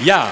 [0.00, 0.30] Ja.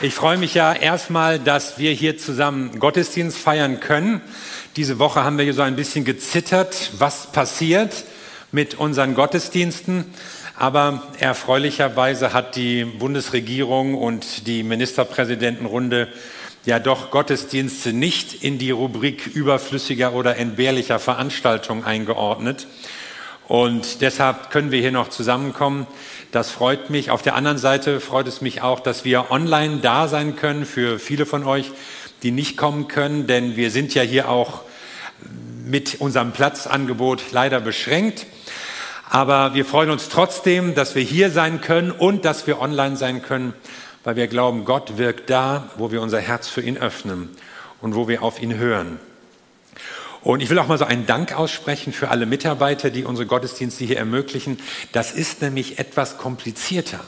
[0.00, 4.20] Ich freue mich ja erstmal, dass wir hier zusammen Gottesdienst feiern können.
[4.76, 8.04] Diese Woche haben wir so ein bisschen gezittert, was passiert
[8.52, 10.04] mit unseren Gottesdiensten.
[10.56, 16.06] Aber erfreulicherweise hat die Bundesregierung und die Ministerpräsidentenrunde
[16.64, 22.68] ja doch Gottesdienste nicht in die Rubrik überflüssiger oder entbehrlicher Veranstaltungen eingeordnet.
[23.50, 25.88] Und deshalb können wir hier noch zusammenkommen.
[26.30, 27.10] Das freut mich.
[27.10, 31.00] Auf der anderen Seite freut es mich auch, dass wir online da sein können für
[31.00, 31.72] viele von euch,
[32.22, 34.60] die nicht kommen können, denn wir sind ja hier auch
[35.64, 38.24] mit unserem Platzangebot leider beschränkt.
[39.08, 43.20] Aber wir freuen uns trotzdem, dass wir hier sein können und dass wir online sein
[43.20, 43.52] können,
[44.04, 47.28] weil wir glauben, Gott wirkt da, wo wir unser Herz für ihn öffnen
[47.80, 49.00] und wo wir auf ihn hören.
[50.22, 53.84] Und ich will auch mal so einen Dank aussprechen für alle Mitarbeiter, die unsere Gottesdienste
[53.84, 54.58] hier ermöglichen.
[54.92, 57.00] Das ist nämlich etwas komplizierter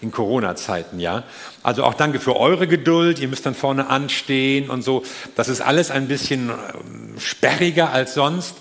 [0.00, 1.24] in Corona-Zeiten, ja.
[1.62, 3.18] Also auch danke für eure Geduld.
[3.18, 5.02] Ihr müsst dann vorne anstehen und so.
[5.34, 8.54] Das ist alles ein bisschen ähm, sperriger als sonst.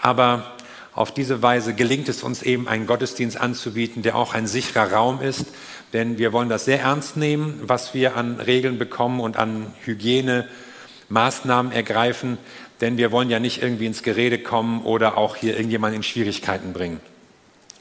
[0.00, 0.52] Aber
[0.94, 5.20] auf diese Weise gelingt es uns eben, einen Gottesdienst anzubieten, der auch ein sicherer Raum
[5.20, 5.46] ist.
[5.92, 11.72] Denn wir wollen das sehr ernst nehmen, was wir an Regeln bekommen und an Hygienemaßnahmen
[11.72, 12.38] ergreifen.
[12.80, 16.72] Denn wir wollen ja nicht irgendwie ins Gerede kommen oder auch hier irgendjemanden in Schwierigkeiten
[16.72, 17.00] bringen.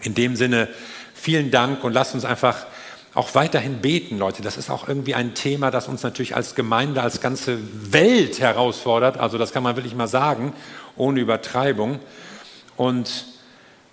[0.02, 0.70] In dem Sinne,
[1.14, 2.66] vielen Dank und lasst uns einfach
[3.14, 4.42] auch weiterhin beten, Leute.
[4.42, 7.58] Das ist auch irgendwie ein Thema, das uns natürlich als Gemeinde, als ganze
[7.92, 9.18] Welt herausfordert.
[9.18, 10.54] Also das kann man wirklich mal sagen,
[10.98, 12.00] ohne Übertreibung.
[12.76, 13.26] Und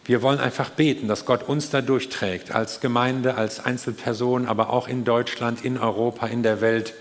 [0.04, 4.88] wir wollen einfach beten, dass Gott uns da durchträgt, als Gemeinde, als Einzelperson, aber auch
[4.88, 6.94] in Deutschland, in Europa, in der Welt.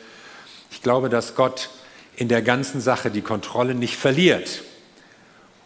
[0.70, 1.70] Ich glaube, dass Gott
[2.22, 4.62] in der ganzen Sache die Kontrolle nicht verliert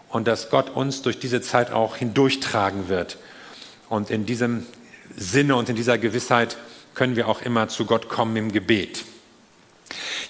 [0.07, 3.17] und dass Gott uns durch diese Zeit auch hindurchtragen wird.
[3.89, 4.65] Und in diesem
[5.17, 6.55] Sinne und in dieser Gewissheit
[6.93, 9.03] können wir auch immer zu Gott kommen im Gebet.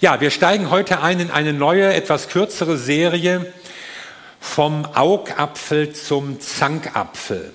[0.02, 3.54] Ja, wir steigen heute ein in eine neue, etwas kürzere Serie
[4.40, 7.54] vom Augapfel zum Zankapfel.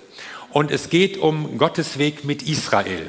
[0.50, 3.08] Und es geht um Gottes Weg mit Israel.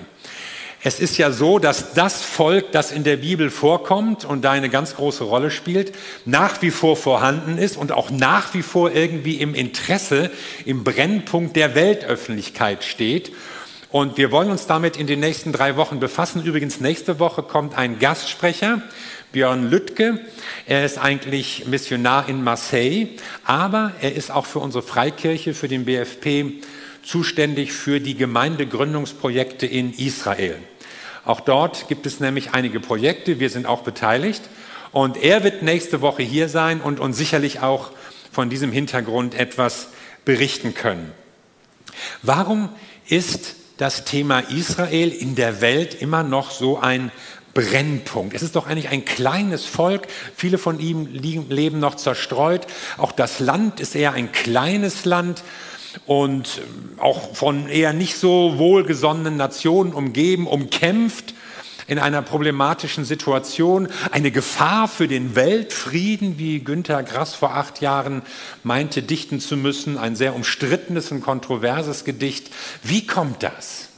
[0.84, 4.70] Es ist ja so, dass das Volk, das in der Bibel vorkommt und da eine
[4.70, 5.94] ganz große Rolle spielt,
[6.26, 10.32] nach wie vor vorhanden ist und auch nach wie vor irgendwie im Interesse,
[10.66, 13.32] im Brennpunkt der Weltöffentlichkeit steht.
[13.92, 16.44] Und wir wollen uns damit in den nächsten drei Wochen befassen.
[16.44, 18.82] Übrigens, nächste Woche kommt ein Gastsprecher,
[19.34, 20.22] Björn Lüttke.
[20.66, 23.10] Er ist eigentlich Missionar in Marseille,
[23.44, 26.64] aber er ist auch für unsere Freikirche, für den BFP
[27.04, 30.58] zuständig für die Gemeindegründungsprojekte in Israel.
[31.26, 34.44] Auch dort gibt es nämlich einige Projekte, wir sind auch beteiligt.
[34.92, 37.92] Und er wird nächste Woche hier sein und uns sicherlich auch
[38.32, 39.88] von diesem Hintergrund etwas
[40.26, 41.12] berichten können.
[42.22, 42.70] Warum
[43.08, 47.12] ist das Thema Israel in der Welt immer noch so ein
[47.54, 48.34] Brennpunkt.
[48.34, 50.08] Es ist doch eigentlich ein kleines Volk.
[50.36, 52.68] Viele von ihm leben noch zerstreut.
[52.98, 55.44] Auch das Land ist eher ein kleines Land
[56.06, 56.62] und
[56.98, 61.34] auch von eher nicht so wohlgesonnenen Nationen umgeben, umkämpft
[61.88, 63.90] in einer problematischen Situation.
[64.12, 68.22] Eine Gefahr für den Weltfrieden, wie Günter Grass vor acht Jahren
[68.64, 69.98] meinte, dichten zu müssen.
[69.98, 72.50] Ein sehr umstrittenes und kontroverses Gedicht.
[72.84, 73.90] Wie kommt das?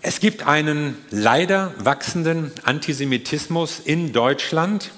[0.00, 4.92] Es gibt einen leider wachsenden Antisemitismus in Deutschland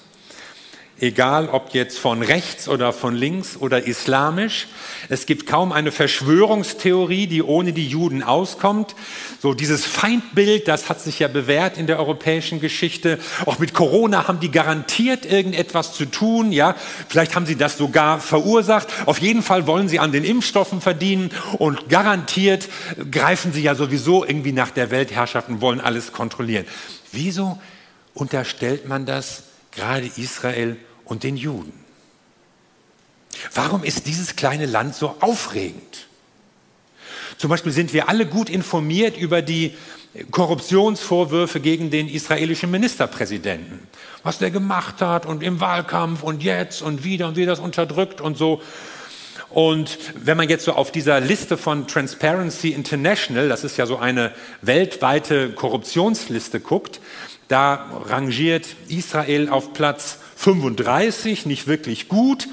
[1.01, 4.69] egal ob jetzt von rechts oder von links oder islamisch.
[5.09, 8.95] Es gibt kaum eine Verschwörungstheorie, die ohne die Juden auskommt.
[9.41, 13.19] So dieses Feindbild, das hat sich ja bewährt in der europäischen Geschichte.
[13.47, 16.53] Auch mit Corona haben die garantiert irgendetwas zu tun.
[16.53, 16.77] Ja,
[17.09, 18.89] vielleicht haben sie das sogar verursacht.
[19.07, 22.69] Auf jeden Fall wollen sie an den Impfstoffen verdienen und garantiert
[23.11, 26.67] greifen sie ja sowieso irgendwie nach der Weltherrschaft und wollen alles kontrollieren.
[27.13, 27.59] Wieso
[28.15, 30.77] unterstellt man das gerade Israel
[31.11, 31.73] und den Juden.
[33.53, 36.07] Warum ist dieses kleine Land so aufregend?
[37.37, 39.75] Zum Beispiel sind wir alle gut informiert über die
[40.31, 43.81] Korruptionsvorwürfe gegen den israelischen Ministerpräsidenten.
[44.23, 48.21] Was der gemacht hat und im Wahlkampf und jetzt und wieder und wie das unterdrückt
[48.21, 48.63] und so.
[49.49, 53.99] Und wenn man jetzt so auf dieser Liste von Transparency International, das ist ja so
[53.99, 54.33] eine
[54.63, 57.01] weltweite Korruptionsliste guckt,
[57.49, 62.49] da rangiert Israel auf Platz 35, nicht wirklich gut,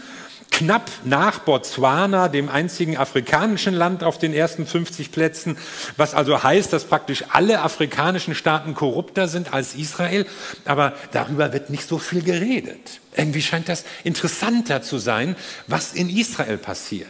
[0.51, 5.57] knapp nach Botswana, dem einzigen afrikanischen Land auf den ersten 50 Plätzen,
[5.95, 10.25] was also heißt, dass praktisch alle afrikanischen Staaten korrupter sind als Israel,
[10.66, 13.00] aber darüber wird nicht so viel geredet.
[13.16, 15.38] Irgendwie scheint das interessanter zu sein,
[15.68, 17.07] was in Israel passiert.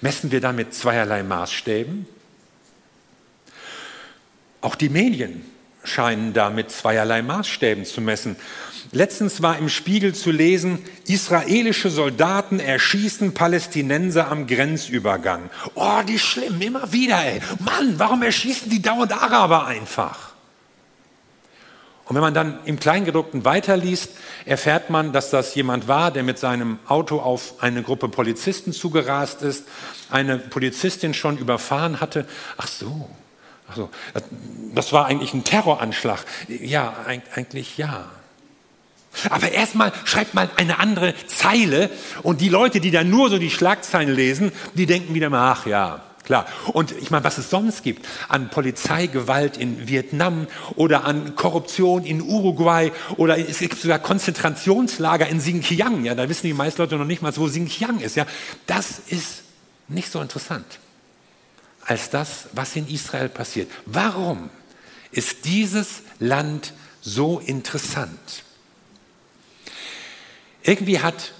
[0.00, 2.06] Messen wir damit zweierlei Maßstäben?
[4.60, 5.44] Auch die Medien
[5.82, 8.36] scheinen da mit zweierlei Maßstäben zu messen.
[8.92, 15.50] Letztens war im Spiegel zu lesen, israelische Soldaten erschießen Palästinenser am Grenzübergang.
[15.74, 17.40] Oh, die schlimm, immer wieder, ey.
[17.58, 20.28] Mann, warum erschießen die dauernd Araber einfach?
[22.06, 24.12] Und wenn man dann im Kleingedruckten weiterliest,
[24.46, 29.42] erfährt man, dass das jemand war, der mit seinem Auto auf eine Gruppe Polizisten zugerast
[29.42, 29.64] ist,
[30.10, 32.26] eine Polizistin schon überfahren hatte.
[32.56, 33.10] Ach so,
[33.68, 33.90] ach so,
[34.74, 36.24] das war eigentlich ein Terroranschlag.
[36.48, 36.96] Ja,
[37.34, 38.08] eigentlich ja.
[39.30, 41.90] Aber erstmal schreibt mal eine andere Zeile
[42.22, 45.66] und die Leute, die dann nur so die Schlagzeilen lesen, die denken wieder mal, ach
[45.66, 46.46] ja, klar.
[46.72, 52.20] Und ich meine, was es sonst gibt an Polizeigewalt in Vietnam oder an Korruption in
[52.20, 57.06] Uruguay oder es gibt sogar Konzentrationslager in Xinjiang, ja, da wissen die meisten Leute noch
[57.06, 58.26] nicht mal, wo Xinjiang ist, ja.
[58.66, 59.42] Das ist
[59.88, 60.66] nicht so interessant
[61.88, 63.70] als das, was in Israel passiert.
[63.86, 64.50] Warum
[65.10, 68.44] ist dieses Land so interessant?
[70.68, 71.32] Irgendwie hat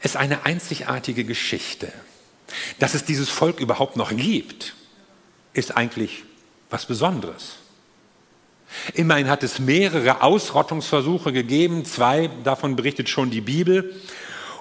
[0.00, 1.92] es eine einzigartige Geschichte.
[2.80, 4.74] Dass es dieses Volk überhaupt noch gibt,
[5.52, 6.24] ist eigentlich
[6.68, 7.58] was Besonderes.
[8.94, 13.94] Immerhin hat es mehrere Ausrottungsversuche gegeben, zwei davon berichtet schon die Bibel.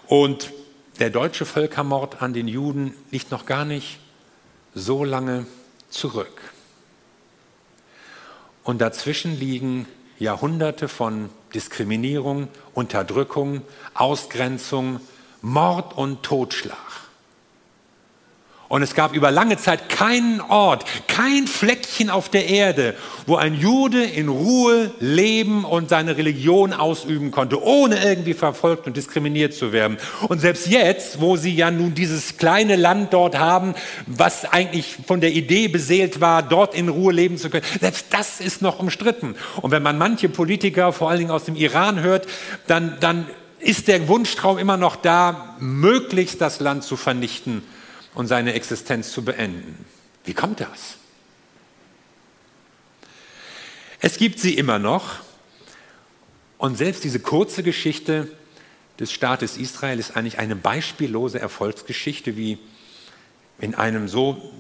[0.06, 0.52] Und
[1.00, 3.98] der deutsche Völkermord an den Juden liegt noch gar nicht
[4.76, 5.48] so lange
[5.90, 6.42] zurück.
[8.64, 9.88] Und dazwischen liegen
[10.20, 13.62] Jahrhunderte von Diskriminierung, Unterdrückung,
[13.94, 15.00] Ausgrenzung,
[15.42, 17.00] Mord und Totschlag.
[18.72, 22.96] Und es gab über lange Zeit keinen Ort, kein Fleckchen auf der Erde,
[23.28, 28.96] wo ein Jude in Ruhe leben und seine Religion ausüben konnte, ohne irgendwie verfolgt und
[28.96, 29.98] diskriminiert zu werden.
[30.30, 33.76] Und selbst jetzt, wo sie ja nun dieses kleine Land dort haben,
[34.06, 38.40] was eigentlich von der Idee beseelt war, dort in Ruhe leben zu können, selbst das
[38.40, 39.36] ist noch umstritten.
[39.62, 42.26] Und wenn man manche Politiker, vor allen Dingen aus dem Iran hört,
[42.68, 43.26] dann, dann
[43.60, 47.64] ist der Wunschtraum immer noch da, möglichst das Land zu vernichten
[48.13, 49.86] und seine Existenz zu beenden.
[50.25, 50.98] Wie kommt das?
[54.00, 55.19] Es gibt sie immer noch.
[56.58, 58.28] Und selbst diese kurze Geschichte
[59.00, 62.60] des Staates Israel ist eigentlich eine beispiellose Erfolgsgeschichte, wie
[63.60, 64.52] in einem so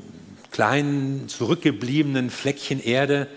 [0.51, 3.27] kleinen, zurückgebliebenen Fleckchen Erde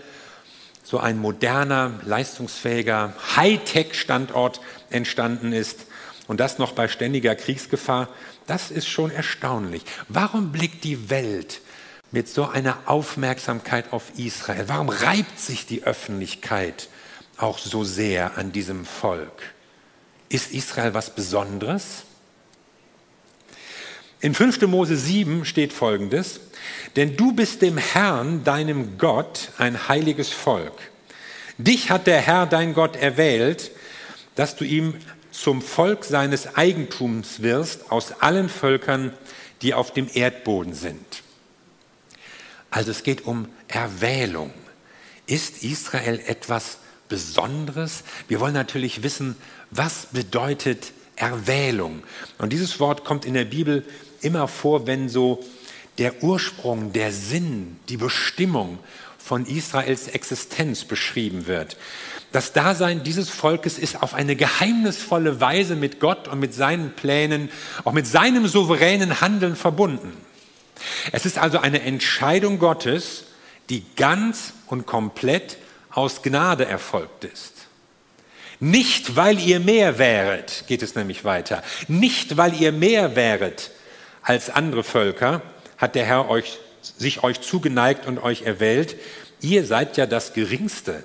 [0.83, 5.87] so ein moderner, leistungsfähiger Hightech-Standort entstanden ist
[6.27, 8.09] und das noch bei ständiger Kriegsgefahr.
[8.47, 9.83] Das ist schon erstaunlich.
[10.09, 11.61] Warum blickt die Welt
[12.11, 14.69] mit so einer Aufmerksamkeit auf Israel?
[14.69, 16.89] Warum reibt sich die Öffentlichkeit
[17.39, 19.43] auch so sehr an diesem Volk?
[20.29, 22.05] Ist Israel was Besonderes?
[24.21, 24.63] In 5.
[24.63, 26.41] Mose 7 steht folgendes,
[26.97, 30.73] denn du bist dem Herrn, deinem Gott, ein heiliges Volk.
[31.59, 33.71] Dich hat der Herr, dein Gott, erwählt,
[34.35, 34.95] dass du ihm
[35.35, 39.13] zum Volk seines Eigentums wirst aus allen Völkern,
[39.63, 41.23] die auf dem Erdboden sind.
[42.71, 44.53] Also es geht um Erwählung.
[45.27, 46.79] Ist Israel etwas
[47.09, 48.05] Besonderes?
[48.29, 49.37] Wir wollen natürlich wissen,
[49.71, 52.03] was bedeutet Erwählung?
[52.39, 53.85] Und dieses Wort kommt in der Bibel
[54.21, 55.45] immer vor, wenn so
[55.99, 58.79] der Ursprung, der Sinn, die Bestimmung
[59.19, 61.77] von Israels Existenz beschrieben wird.
[62.35, 67.49] Das Dasein dieses Volkes ist auf eine geheimnisvolle Weise mit Gott und mit seinen Plänen,
[67.85, 70.17] auch mit seinem souveränen Handeln verbunden.
[71.13, 73.27] Es ist also eine Entscheidung Gottes,
[73.71, 75.59] die ganz und komplett
[75.93, 77.53] aus Gnade erfolgt ist.
[78.59, 83.71] Nicht, weil ihr mehr wäret, geht es nämlich weiter, nicht, weil ihr mehr wäret
[84.23, 85.41] als andere Völker,
[85.79, 88.97] hat der Herr euch, sich euch zugeneigt und euch erwählt.
[89.41, 91.05] Ihr seid ja das Geringste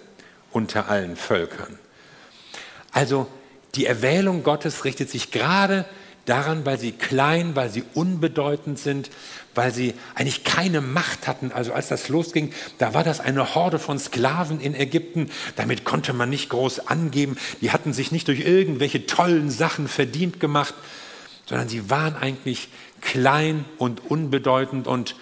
[0.52, 1.78] unter allen Völkern.
[2.92, 3.28] Also
[3.76, 5.86] die Erwählung Gottes richtet sich gerade
[6.26, 9.10] daran, weil sie klein, weil sie unbedeutend sind,
[9.56, 11.52] weil sie eigentlich keine Macht hatten.
[11.52, 15.32] Also als das losging, da war das eine Horde von Sklaven in Ägypten.
[15.56, 17.38] Damit konnte man nicht groß angeben.
[17.62, 20.76] Die hatten sich nicht durch irgendwelche tollen Sachen verdient gemacht,
[21.46, 22.70] sondern sie waren eigentlich
[23.02, 25.16] klein und unbedeutend und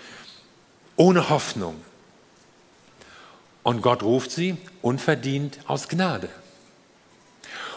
[0.97, 1.75] ohne Hoffnung.
[3.67, 6.29] Und Gott ruft sie unverdient aus Gnade.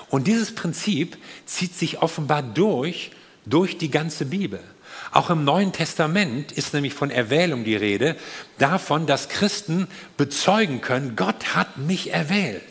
[0.08, 1.16] Und dieses Prinzip
[1.46, 3.10] zieht sich offenbar durch,
[3.44, 4.60] durch die ganze Bibel.
[5.10, 8.14] Auch im Neuen Testament ist nämlich von Erwählung die Rede,
[8.58, 12.62] davon, dass Christen bezeugen können, Gott hat mich erwählt.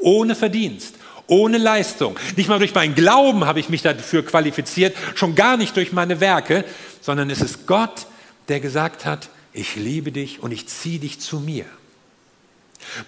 [0.00, 0.96] Ohne Verdienst,
[1.26, 2.18] Ohne Leistung.
[2.36, 6.20] Nicht mal durch meinen Glauben habe ich mich dafür qualifiziert, schon gar nicht durch meine
[6.20, 6.66] Werke,
[7.00, 8.04] sondern es ist Gott,
[8.48, 11.64] der gesagt hat, ich liebe dich und ich ziehe dich zu mir.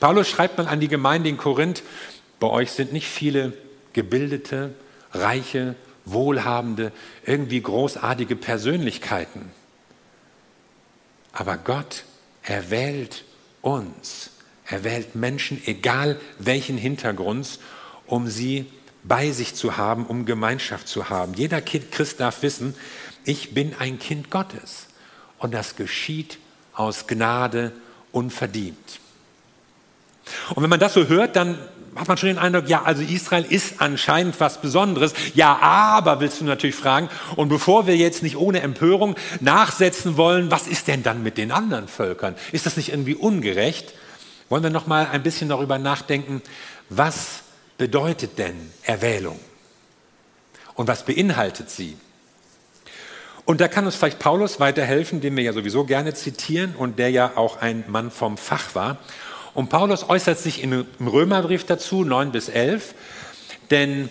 [0.01, 1.83] Paulus schreibt mal an die Gemeinde in Korinth,
[2.41, 3.53] bei euch sind nicht viele
[3.93, 4.75] gebildete,
[5.13, 5.75] reiche,
[6.05, 6.93] wohlhabende,
[7.27, 9.51] irgendwie großartige Persönlichkeiten.
[11.33, 12.05] Aber Gott
[12.43, 13.25] erwählt
[13.61, 14.31] uns.
[14.67, 17.59] Er wählt Menschen, egal welchen Hintergrunds,
[18.07, 18.67] um sie
[19.05, 21.35] bei sich zu haben, um Gemeinschaft zu haben.
[21.35, 22.75] Jeder Christ darf wissen,
[23.25, 24.89] ich bin ein Kind Gottes.
[25.39, 26.39] Und das geschieht
[26.75, 27.73] aus Gnade
[28.13, 29.01] unverdient.
[30.55, 31.59] Und wenn man das so hört, dann
[31.97, 35.15] hat man schon den Eindruck, ja, also Israel ist anscheinend was Besonderes.
[35.35, 37.09] Ja, aber willst du natürlich fragen.
[37.37, 41.51] Und bevor wir jetzt nicht ohne Empörung nachsetzen wollen, was ist denn dann mit den
[41.51, 42.37] anderen Völkern?
[42.53, 43.95] Ist das nicht irgendwie ungerecht?
[44.49, 46.43] Wollen wir noch mal ein bisschen darüber nachdenken,
[46.89, 47.43] was
[47.77, 49.39] bedeutet denn Erwählung?
[50.75, 51.97] Und was beinhaltet sie?
[53.49, 57.11] Und da kann uns vielleicht Paulus weiterhelfen, den wir ja sowieso gerne zitieren und der
[57.11, 58.99] ja auch ein Mann vom Fach war.
[59.55, 62.95] Und Paulus äußert sich im Römerbrief dazu, 9 bis 11,
[63.71, 64.11] denn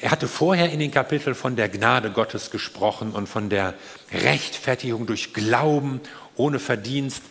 [0.00, 3.74] er hatte vorher in den Kapiteln von der Gnade Gottes gesprochen und von der
[4.10, 6.00] Rechtfertigung durch Glauben
[6.34, 7.22] ohne Verdienst.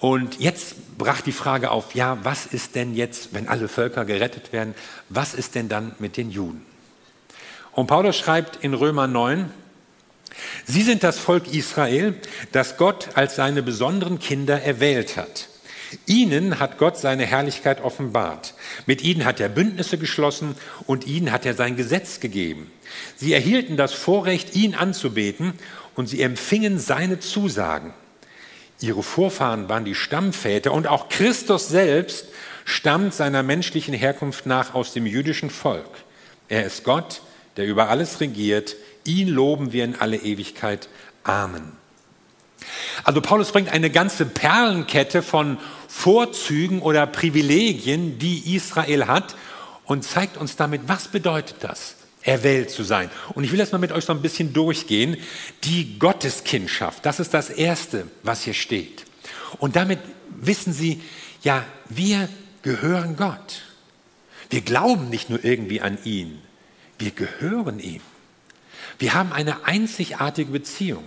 [0.00, 4.54] Und jetzt brach die Frage auf, ja, was ist denn jetzt, wenn alle Völker gerettet
[4.54, 4.74] werden,
[5.10, 6.64] was ist denn dann mit den Juden?
[7.72, 9.50] Und Paulus schreibt in Römer 9,
[10.66, 12.14] Sie sind das Volk Israel,
[12.52, 15.48] das Gott als seine besonderen Kinder erwählt hat.
[16.06, 18.54] Ihnen hat Gott seine Herrlichkeit offenbart.
[18.86, 20.56] Mit ihnen hat er Bündnisse geschlossen
[20.86, 22.70] und ihnen hat er sein Gesetz gegeben.
[23.16, 25.54] Sie erhielten das Vorrecht, ihn anzubeten
[25.94, 27.94] und sie empfingen seine Zusagen.
[28.80, 32.26] Ihre Vorfahren waren die Stammväter und auch Christus selbst
[32.64, 35.88] stammt seiner menschlichen Herkunft nach aus dem jüdischen Volk.
[36.48, 37.22] Er ist Gott,
[37.56, 38.76] der über alles regiert.
[39.06, 40.88] Ihn loben wir in alle Ewigkeit.
[41.24, 41.72] Amen.
[43.04, 45.58] Also Paulus bringt eine ganze Perlenkette von
[45.88, 49.36] Vorzügen oder Privilegien, die Israel hat
[49.84, 53.10] und zeigt uns damit, was bedeutet das, erwählt zu sein.
[53.34, 55.16] Und ich will das mal mit euch so ein bisschen durchgehen.
[55.64, 59.04] Die Gotteskindschaft, das ist das Erste, was hier steht.
[59.58, 61.00] Und damit wissen Sie,
[61.42, 62.28] ja, wir
[62.62, 63.62] gehören Gott.
[64.50, 66.40] Wir glauben nicht nur irgendwie an ihn,
[66.98, 68.00] wir gehören ihm.
[68.98, 71.04] Wir haben eine einzigartige Beziehung.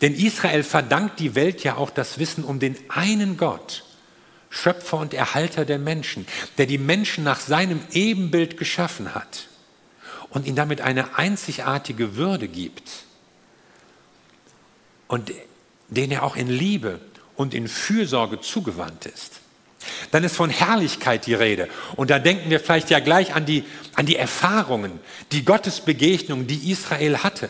[0.00, 3.84] Denn Israel verdankt die Welt ja auch das Wissen um den einen Gott,
[4.50, 9.48] Schöpfer und Erhalter der Menschen, der die Menschen nach seinem Ebenbild geschaffen hat
[10.30, 12.88] und ihnen damit eine einzigartige Würde gibt
[15.08, 15.32] und
[15.88, 17.00] den er auch in Liebe
[17.34, 19.40] und in Fürsorge zugewandt ist.
[20.10, 21.68] Dann ist von Herrlichkeit die Rede.
[21.96, 23.64] Und da denken wir vielleicht ja gleich an die,
[23.94, 25.00] an die Erfahrungen,
[25.32, 27.48] die Gottesbegegnungen, die Israel hatte.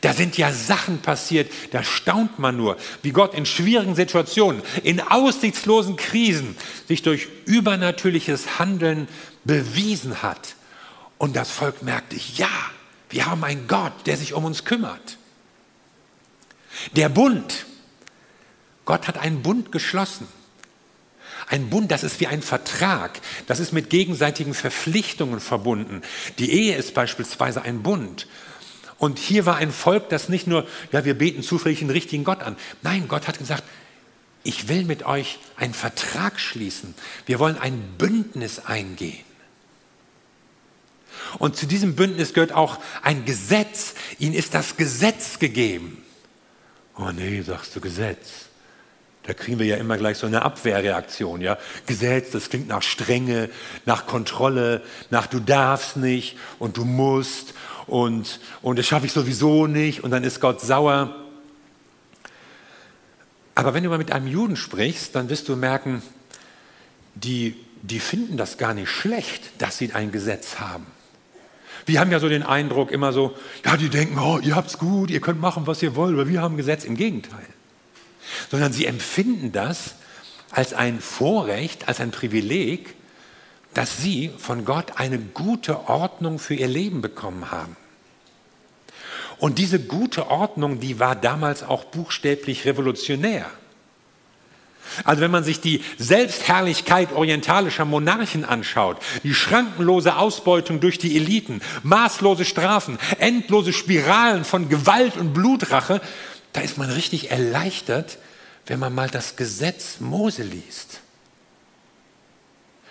[0.00, 5.00] Da sind ja Sachen passiert, da staunt man nur, wie Gott in schwierigen Situationen, in
[5.00, 6.56] aussichtslosen Krisen
[6.88, 9.06] sich durch übernatürliches Handeln
[9.44, 10.54] bewiesen hat.
[11.18, 12.48] Und das Volk merkte, ja,
[13.10, 15.18] wir haben einen Gott, der sich um uns kümmert.
[16.96, 17.66] Der Bund,
[18.84, 20.26] Gott hat einen Bund geschlossen.
[21.48, 26.02] Ein Bund, das ist wie ein Vertrag, das ist mit gegenseitigen Verpflichtungen verbunden.
[26.38, 28.26] Die Ehe ist beispielsweise ein Bund.
[28.98, 32.42] Und hier war ein Volk, das nicht nur, ja, wir beten zufällig den richtigen Gott
[32.42, 32.56] an.
[32.82, 33.64] Nein, Gott hat gesagt,
[34.44, 36.94] ich will mit euch einen Vertrag schließen.
[37.26, 39.24] Wir wollen ein Bündnis eingehen.
[41.38, 43.94] Und zu diesem Bündnis gehört auch ein Gesetz.
[44.18, 46.02] Ihnen ist das Gesetz gegeben.
[46.96, 48.46] Oh nee, sagst du Gesetz.
[49.24, 51.40] Da kriegen wir ja immer gleich so eine Abwehrreaktion.
[51.40, 51.58] Ja?
[51.86, 53.50] Gesetz, das klingt nach Strenge,
[53.86, 57.54] nach Kontrolle, nach du darfst nicht und du musst
[57.86, 61.14] und, und das schaffe ich sowieso nicht und dann ist Gott sauer.
[63.54, 66.02] Aber wenn du mal mit einem Juden sprichst, dann wirst du merken,
[67.14, 70.86] die, die finden das gar nicht schlecht, dass sie ein Gesetz haben.
[71.86, 75.10] Wir haben ja so den Eindruck immer so, ja, die denken, oh, ihr habt's gut,
[75.10, 76.84] ihr könnt machen, was ihr wollt, aber wir haben Gesetz.
[76.84, 77.46] Im Gegenteil.
[78.50, 79.94] Sondern sie empfinden das
[80.50, 82.94] als ein Vorrecht, als ein Privileg,
[83.74, 87.76] dass sie von Gott eine gute Ordnung für ihr Leben bekommen haben.
[89.38, 93.46] Und diese gute Ordnung, die war damals auch buchstäblich revolutionär.
[95.04, 101.60] Also wenn man sich die Selbstherrlichkeit orientalischer Monarchen anschaut, die schrankenlose Ausbeutung durch die Eliten,
[101.82, 106.00] maßlose Strafen, endlose Spiralen von Gewalt und Blutrache,
[106.52, 108.18] da ist man richtig erleichtert,
[108.66, 111.00] wenn man mal das Gesetz Mose liest.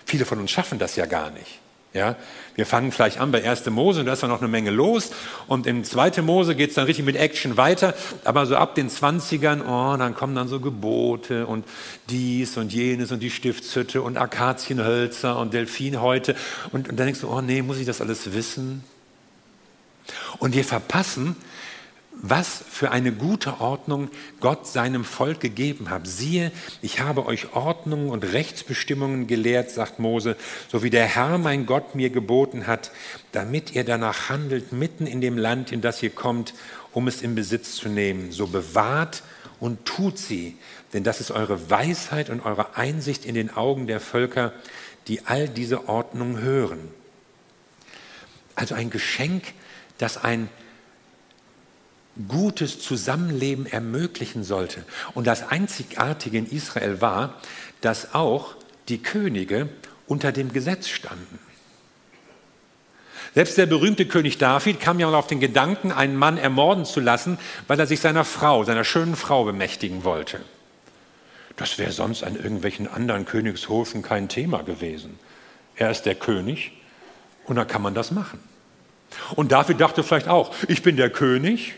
[0.05, 1.59] Viele von uns schaffen das ja gar nicht.
[1.93, 2.15] Ja,
[2.55, 3.65] wir fangen vielleicht an bei 1.
[3.65, 5.11] Mose und da ist dann noch eine Menge los.
[5.47, 6.21] Und in 2.
[6.21, 7.93] Mose geht es dann richtig mit Action weiter.
[8.23, 11.65] Aber so ab den 20ern, oh, dann kommen dann so Gebote und
[12.09, 16.35] dies und jenes und die Stiftshütte und Akazienhölzer und Delfinhäute.
[16.71, 18.85] Und, und dann denkst du, oh nee, muss ich das alles wissen?
[20.39, 21.35] Und wir verpassen,
[22.13, 26.07] was für eine gute Ordnung Gott seinem Volk gegeben hat.
[26.07, 26.51] Siehe,
[26.81, 30.35] ich habe euch Ordnungen und Rechtsbestimmungen gelehrt, sagt Mose,
[30.69, 32.91] so wie der Herr mein Gott mir geboten hat,
[33.31, 36.53] damit ihr danach handelt mitten in dem Land, in das ihr kommt,
[36.91, 38.31] um es in Besitz zu nehmen.
[38.31, 39.23] So bewahrt
[39.59, 40.57] und tut sie,
[40.93, 44.53] denn das ist eure Weisheit und eure Einsicht in den Augen der Völker,
[45.07, 46.79] die all diese Ordnungen hören.
[48.55, 49.53] Also ein Geschenk,
[49.97, 50.49] das ein
[52.27, 54.83] gutes Zusammenleben ermöglichen sollte.
[55.13, 57.35] Und das Einzigartige in Israel war,
[57.81, 58.55] dass auch
[58.89, 59.69] die Könige
[60.07, 61.39] unter dem Gesetz standen.
[63.33, 66.99] Selbst der berühmte König David kam ja mal auf den Gedanken, einen Mann ermorden zu
[66.99, 67.37] lassen,
[67.67, 70.41] weil er sich seiner Frau, seiner schönen Frau bemächtigen wollte.
[71.55, 75.17] Das wäre sonst an irgendwelchen anderen Königshofen kein Thema gewesen.
[75.77, 76.73] Er ist der König
[77.45, 78.39] und da kann man das machen.
[79.35, 81.75] Und David dachte vielleicht auch, ich bin der König,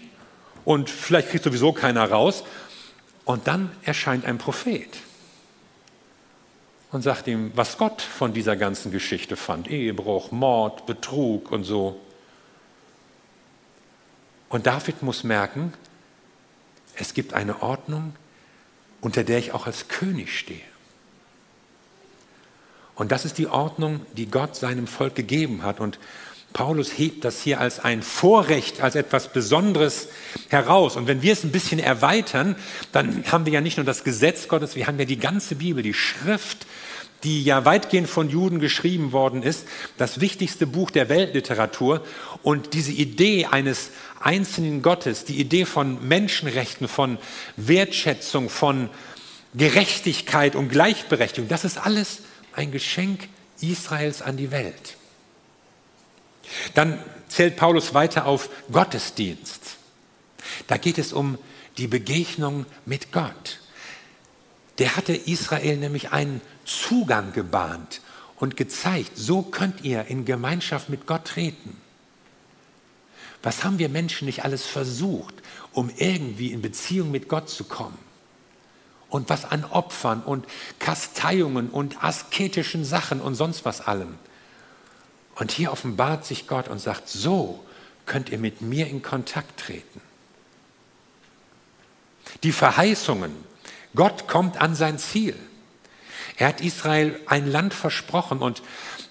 [0.66, 2.44] und vielleicht kriegt sowieso keiner raus.
[3.26, 4.98] Und dann erscheint ein Prophet
[6.92, 9.70] und sagt ihm, was Gott von dieser ganzen Geschichte fand.
[9.70, 12.00] Ehebruch, Mord, Betrug und so.
[14.50, 15.74] Und David muss merken,
[16.96, 18.16] es gibt eine Ordnung,
[19.02, 20.62] unter der ich auch als König stehe.
[22.96, 25.80] Und das ist die Ordnung, die Gott seinem Volk gegeben hat.
[25.80, 25.98] Und
[26.54, 30.10] Paulus hebt das hier als ein Vorrecht, als etwas Besonderes
[30.50, 30.96] heraus.
[30.96, 32.56] Und wenn wir es ein bisschen erweitern,
[32.92, 35.84] dann haben wir ja nicht nur das Gesetz Gottes, wir haben ja die ganze Bibel,
[35.84, 36.68] die Schrift,
[37.24, 39.66] die ja weitgehend von Juden geschrieben worden ist,
[39.98, 42.04] das wichtigste Buch der Weltliteratur.
[42.44, 47.18] Und diese Idee eines einzelnen Gottes, die Idee von Menschenrechten, von
[47.56, 48.90] Wertschätzung, von
[49.54, 52.20] Gerechtigkeit und Gleichberechtigung, das ist alles
[52.54, 53.30] ein Geschenk
[53.62, 54.98] Israels an die Welt.
[56.74, 59.78] Dann zählt Paulus weiter auf Gottesdienst.
[60.68, 61.38] Da geht es um
[61.78, 63.60] die Begegnung mit Gott.
[64.78, 68.02] Der hatte Israel nämlich einen Zugang gebahnt
[68.38, 71.78] und gezeigt, so könnt ihr in Gemeinschaft mit Gott treten.
[73.44, 75.36] Was haben wir Menschen nicht alles versucht,
[75.74, 77.98] um irgendwie in Beziehung mit Gott zu kommen?
[79.10, 80.48] Und was an Opfern und
[80.80, 84.18] Kasteiungen und asketischen Sachen und sonst was allem.
[85.36, 87.64] Und hier offenbart sich Gott und sagt, so
[88.06, 90.02] könnt ihr mit mir in Kontakt treten.
[92.44, 93.32] Die Verheißungen,
[93.96, 95.36] Gott kommt an sein Ziel.
[96.38, 98.64] Er hat Israel ein Land versprochen und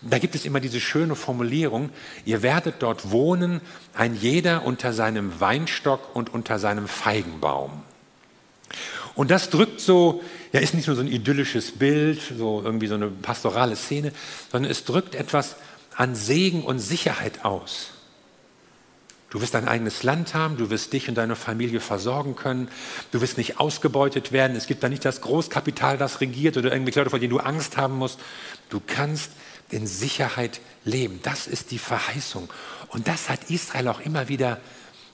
[0.02, 1.90] da gibt es immer diese schöne Formulierung,
[2.24, 3.61] ihr werdet dort wohnen,
[3.94, 7.82] ein jeder unter seinem Weinstock und unter seinem Feigenbaum.
[9.14, 12.94] Und das drückt so, ja, ist nicht nur so ein idyllisches Bild, so irgendwie so
[12.94, 14.12] eine pastorale Szene,
[14.50, 15.56] sondern es drückt etwas
[15.96, 17.90] an Segen und Sicherheit aus.
[19.31, 22.68] Du wirst dein eigenes Land haben, du wirst dich und deine Familie versorgen können,
[23.12, 26.98] du wirst nicht ausgebeutet werden, es gibt da nicht das Großkapital, das regiert oder irgendwelche
[26.98, 28.20] Leute, vor denen du Angst haben musst.
[28.68, 29.31] Du kannst
[29.70, 31.20] in Sicherheit leben.
[31.22, 32.50] Das ist die Verheißung.
[32.88, 34.61] Und das hat Israel auch immer wieder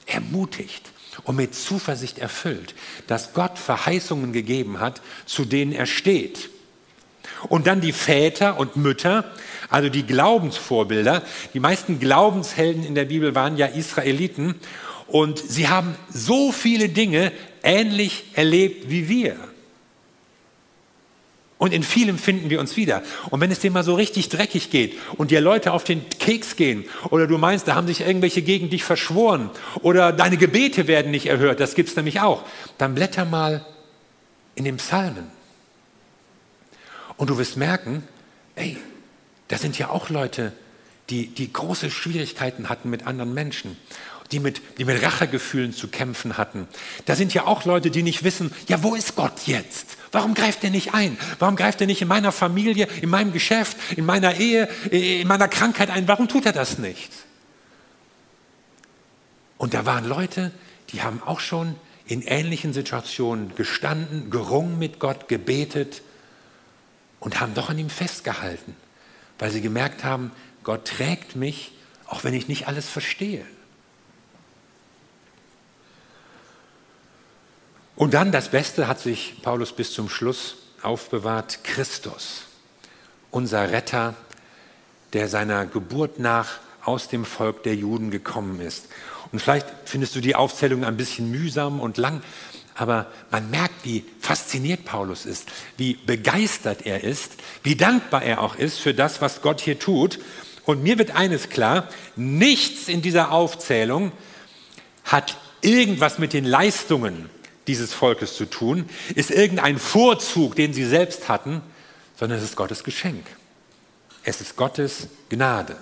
[0.06, 0.90] ermutigt
[1.24, 2.74] und mit Zuversicht erfüllt,
[3.06, 6.50] dass Gott Verheißungen gegeben hat, zu denen er steht.
[7.48, 9.24] Und dann die Väter und Mütter,
[9.68, 11.22] also die Glaubensvorbilder.
[11.54, 14.54] Die meisten Glaubenshelden in der Bibel waren ja Israeliten
[15.06, 19.36] und sie haben so viele Dinge ähnlich erlebt wie wir.
[21.58, 23.02] Und in vielem finden wir uns wieder.
[23.30, 26.54] Und wenn es dir mal so richtig dreckig geht und dir Leute auf den Keks
[26.54, 29.50] gehen oder du meinst, da haben sich irgendwelche gegen dich verschworen
[29.82, 32.44] oder deine Gebete werden nicht erhört, das gibt es nämlich auch,
[32.78, 33.66] dann blätter mal
[34.54, 35.37] in den Psalmen.
[37.18, 38.04] Und du wirst merken,
[38.54, 38.78] ey,
[39.48, 40.52] da sind ja auch Leute,
[41.10, 43.76] die, die große Schwierigkeiten hatten mit anderen Menschen,
[44.30, 46.68] die mit, die mit Rachegefühlen zu kämpfen hatten.
[47.06, 49.96] Da sind ja auch Leute, die nicht wissen, ja, wo ist Gott jetzt?
[50.12, 51.18] Warum greift er nicht ein?
[51.38, 55.48] Warum greift er nicht in meiner Familie, in meinem Geschäft, in meiner Ehe, in meiner
[55.48, 56.06] Krankheit ein?
[56.06, 57.10] Warum tut er das nicht?
[59.56, 60.52] Und da waren Leute,
[60.90, 61.74] die haben auch schon
[62.06, 66.02] in ähnlichen Situationen gestanden, gerungen mit Gott, gebetet
[67.20, 68.74] und haben doch an ihm festgehalten
[69.38, 70.32] weil sie gemerkt haben,
[70.64, 71.72] Gott trägt mich,
[72.06, 73.44] auch wenn ich nicht alles verstehe.
[77.96, 82.44] Und dann das Beste hat sich Paulus bis zum Schluss aufbewahrt, Christus,
[83.30, 84.14] unser Retter,
[85.12, 88.86] der seiner Geburt nach aus dem Volk der Juden gekommen ist.
[89.32, 92.22] Und vielleicht findest du die Aufzählung ein bisschen mühsam und lang,
[92.78, 97.32] aber man merkt, wie fasziniert Paulus ist, wie begeistert er ist,
[97.64, 100.20] wie dankbar er auch ist für das, was Gott hier tut.
[100.64, 104.12] Und mir wird eines klar, nichts in dieser Aufzählung
[105.02, 107.28] hat irgendwas mit den Leistungen
[107.66, 111.62] dieses Volkes zu tun, ist irgendein Vorzug, den sie selbst hatten,
[112.16, 113.26] sondern es ist Gottes Geschenk.
[114.22, 115.76] Es ist Gottes Gnade.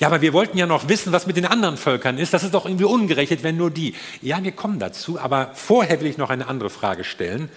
[0.00, 2.32] Ja, aber wir wollten ja noch wissen, was mit den anderen Völkern ist.
[2.32, 3.94] Das ist doch irgendwie ungerechnet, wenn nur die.
[4.22, 7.48] Ja, wir kommen dazu, aber vorher will ich noch eine andere Frage stellen,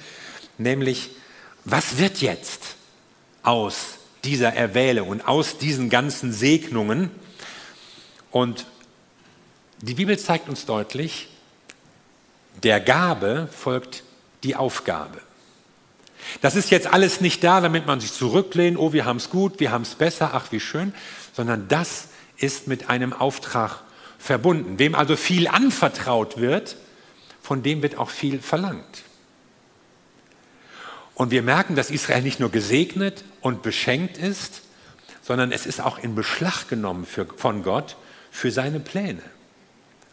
[0.58, 1.10] nämlich,
[1.66, 2.76] was wird jetzt
[3.44, 7.12] aus dieser Erwählung und aus diesen ganzen Segnungen?
[8.32, 8.66] Und
[9.82, 11.28] die Bibel zeigt uns deutlich,
[12.64, 14.04] der Gabe folgt
[14.44, 15.20] die Aufgabe.
[16.42, 19.60] Das ist jetzt alles nicht da, damit man sich zurücklehnt, oh, wir haben es gut,
[19.60, 20.94] wir haben es besser, ach, wie schön,
[21.34, 22.07] sondern das
[22.38, 23.82] ist mit einem Auftrag
[24.20, 24.80] verbunden.
[24.80, 26.76] Wem also viel anvertraut wird,
[27.42, 29.04] von dem wird auch viel verlangt.
[31.16, 34.62] Und wir merken, dass Israel nicht nur gesegnet und beschenkt ist,
[35.24, 37.98] sondern es ist auch in Beschlag genommen für, von Gott
[38.30, 39.24] für seine Pläne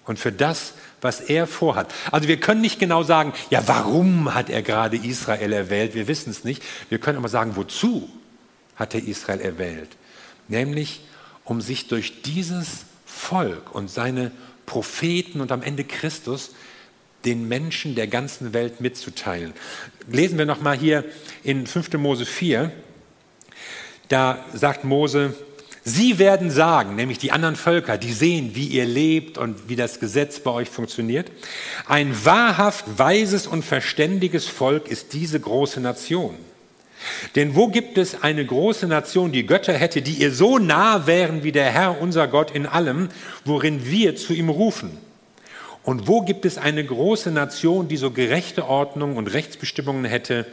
[0.07, 1.93] und für das, was er vorhat.
[2.11, 5.95] Also wir können nicht genau sagen, ja, warum hat er gerade Israel erwählt?
[5.95, 6.63] Wir wissen es nicht.
[6.89, 8.09] Wir können aber sagen, wozu
[8.77, 9.91] hat er Israel erwählt?
[10.49, 11.03] Nämlich,
[11.45, 14.33] um sich durch dieses Volk und seine
[14.67, 16.53] Propheten und am Ende Christus
[17.25, 19.53] den Menschen der ganzen Welt mitzuteilen.
[20.11, 21.05] Lesen wir nochmal hier
[21.43, 21.95] in 5.
[21.95, 22.71] Mose 4.
[24.09, 25.35] Da sagt Mose,
[25.87, 30.01] Sie werden sagen, nämlich die anderen Völker, die sehen, wie ihr lebt und wie das
[30.01, 31.31] Gesetz bei euch funktioniert,
[31.87, 36.37] ein wahrhaft weises und verständiges Volk ist diese große Nation.
[37.35, 41.43] Denn wo gibt es eine große Nation, die Götter hätte, die ihr so nah wären
[41.43, 43.09] wie der Herr, unser Gott, in allem,
[43.45, 44.99] worin wir zu ihm rufen?
[45.83, 50.47] Und wo gibt es eine große Nation, die so gerechte Ordnung und Rechtsbestimmungen hätte,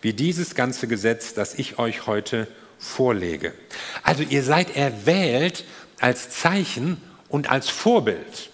[0.00, 3.54] wie dieses ganze Gesetz, das ich euch heute vorlege.
[4.02, 5.64] Also ihr seid erwählt
[6.00, 8.50] als Zeichen und als Vorbild.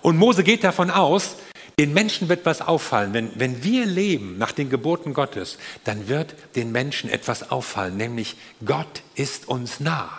[0.00, 1.36] Und Mose geht davon aus,
[1.78, 3.14] den Menschen wird was auffallen.
[3.14, 8.36] Wenn, wenn wir leben nach den Geboten Gottes, dann wird den Menschen etwas auffallen, nämlich
[8.64, 10.10] Gott ist uns nah.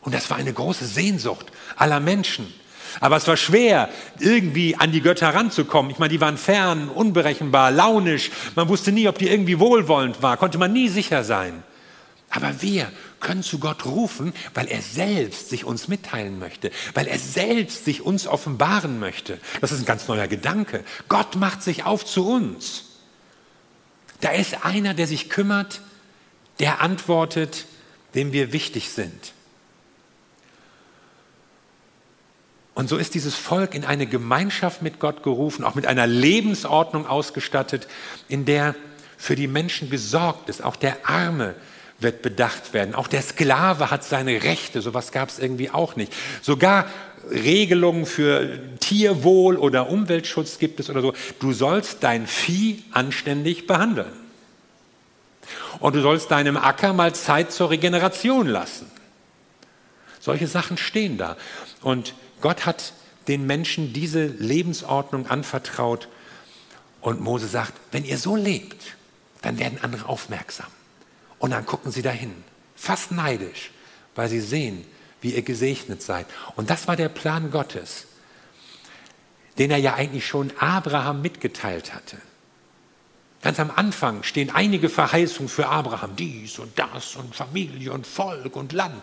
[0.00, 2.52] Und das war eine große Sehnsucht aller Menschen.
[3.00, 5.90] Aber es war schwer, irgendwie an die Götter ranzukommen.
[5.90, 8.30] Ich meine, die waren fern, unberechenbar, launisch.
[8.54, 11.62] Man wusste nie, ob die irgendwie wohlwollend war, konnte man nie sicher sein.
[12.34, 12.90] Aber wir
[13.20, 18.00] können zu Gott rufen, weil er selbst sich uns mitteilen möchte, weil er selbst sich
[18.00, 19.38] uns offenbaren möchte.
[19.60, 20.82] Das ist ein ganz neuer Gedanke.
[21.10, 22.84] Gott macht sich auf zu uns.
[24.22, 25.82] Da ist einer, der sich kümmert,
[26.58, 27.66] der antwortet,
[28.14, 29.34] dem wir wichtig sind.
[32.72, 37.06] Und so ist dieses Volk in eine Gemeinschaft mit Gott gerufen, auch mit einer Lebensordnung
[37.06, 37.88] ausgestattet,
[38.28, 38.74] in der
[39.18, 40.64] für die Menschen gesorgt ist.
[40.64, 41.54] Auch der Arme
[42.02, 42.94] wird bedacht werden.
[42.94, 44.80] Auch der Sklave hat seine Rechte.
[44.80, 46.12] Sowas gab es irgendwie auch nicht.
[46.42, 46.86] Sogar
[47.30, 51.12] Regelungen für Tierwohl oder Umweltschutz gibt es oder so.
[51.38, 54.12] Du sollst dein Vieh anständig behandeln.
[55.78, 58.90] Und du sollst deinem Acker mal Zeit zur Regeneration lassen.
[60.20, 61.36] Solche Sachen stehen da.
[61.80, 62.92] Und Gott hat
[63.28, 66.08] den Menschen diese Lebensordnung anvertraut
[67.00, 68.80] und Mose sagt, wenn ihr so lebt,
[69.42, 70.68] dann werden andere aufmerksam.
[71.42, 72.32] Und dann gucken sie dahin,
[72.76, 73.72] fast neidisch,
[74.14, 74.86] weil sie sehen,
[75.20, 76.26] wie ihr gesegnet seid.
[76.54, 78.06] Und das war der Plan Gottes,
[79.58, 82.16] den er ja eigentlich schon Abraham mitgeteilt hatte.
[83.42, 88.54] Ganz am Anfang stehen einige Verheißungen für Abraham, dies und das und Familie und Volk
[88.54, 89.02] und Land.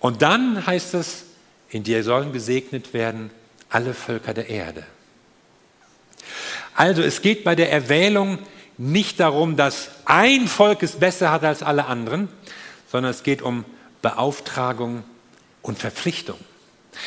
[0.00, 1.22] Und dann heißt es,
[1.70, 3.30] in dir sollen gesegnet werden
[3.70, 4.84] alle Völker der Erde.
[6.74, 8.40] Also es geht bei der Erwählung
[8.82, 12.28] nicht darum, dass ein Volk es besser hat als alle anderen,
[12.90, 13.64] sondern es geht um
[14.02, 15.04] Beauftragung
[15.62, 16.38] und Verpflichtung.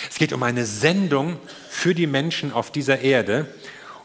[0.09, 1.37] Es geht um eine Sendung
[1.69, 3.47] für die Menschen auf dieser Erde.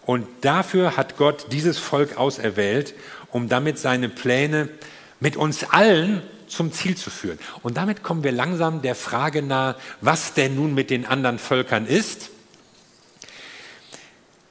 [0.04, 2.94] Und dafür hat Gott dieses Volk auserwählt,
[3.30, 4.68] um damit seine Pläne
[5.20, 7.38] mit uns allen zum Ziel zu führen.
[7.62, 11.86] Und damit kommen wir langsam der Frage nahe, was denn nun mit den anderen Völkern
[11.86, 12.30] ist.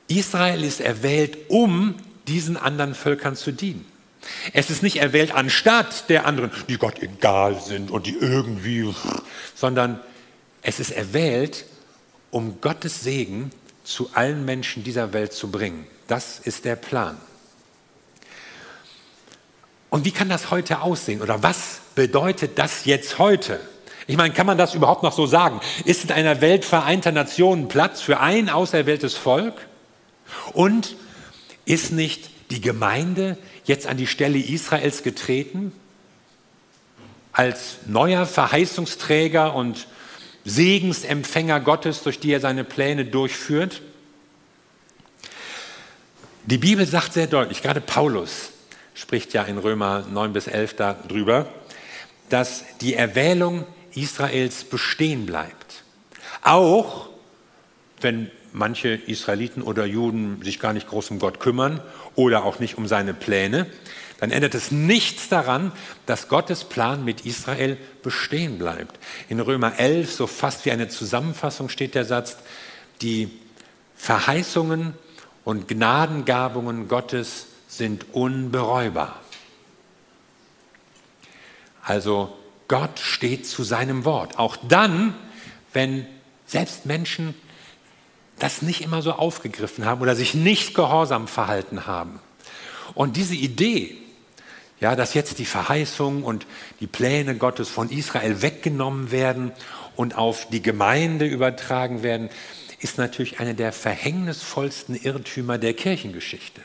[0.07, 1.95] Israel ist erwählt, um
[2.29, 3.85] diesen anderen Völkern zu dienen.
[4.53, 8.93] Es ist nicht erwählt anstatt der anderen, die Gott egal sind und die irgendwie,
[9.55, 9.99] sondern
[10.61, 11.65] es ist erwählt,
[12.31, 13.51] um Gottes Segen
[13.83, 15.87] zu allen Menschen dieser Welt zu bringen.
[16.07, 17.17] Das ist der Plan.
[19.89, 21.21] Und wie kann das heute aussehen?
[21.21, 23.59] Oder was bedeutet das jetzt heute?
[24.05, 25.61] Ich meine, kann man das überhaupt noch so sagen?
[25.85, 29.55] Ist in einer Welt vereinter Nationen Platz für ein auserwähltes Volk?
[30.53, 30.95] Und
[31.69, 35.71] ist nicht die Gemeinde jetzt an die Stelle Israels getreten?
[37.31, 39.87] Als neuer Verheißungsträger und
[40.45, 43.83] Segensempfänger Gottes, durch die er seine Pläne durchführt?
[46.45, 48.49] Die Bibel sagt sehr deutlich, gerade Paulus
[48.95, 51.47] spricht ja in Römer 9 bis 11 darüber,
[52.29, 55.83] dass die Erwählung Israels bestehen bleibt.
[56.41, 57.09] Auch
[58.01, 61.81] wenn manche Israeliten oder Juden sich gar nicht groß um Gott kümmern
[62.15, 63.67] oder auch nicht um seine Pläne,
[64.19, 65.71] dann ändert es nichts daran,
[66.05, 68.99] dass Gottes Plan mit Israel bestehen bleibt.
[69.29, 72.37] In Römer 11, so fast wie eine Zusammenfassung steht der Satz,
[73.01, 73.29] die
[73.95, 74.93] Verheißungen
[75.45, 79.21] und Gnadengabungen Gottes sind unbereubar.
[81.81, 84.37] Also Gott steht zu seinem Wort.
[84.37, 85.15] Auch dann,
[85.71, 86.05] wenn
[86.45, 87.35] selbst Menschen
[88.39, 92.19] das nicht immer so aufgegriffen haben oder sich nicht gehorsam verhalten haben.
[92.93, 93.95] Und diese Idee,
[94.79, 96.45] ja, dass jetzt die Verheißung und
[96.79, 99.51] die Pläne Gottes von Israel weggenommen werden
[99.95, 102.29] und auf die Gemeinde übertragen werden,
[102.79, 106.61] ist natürlich eine der verhängnisvollsten Irrtümer der Kirchengeschichte.